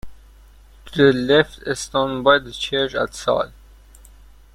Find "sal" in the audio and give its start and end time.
3.13-3.51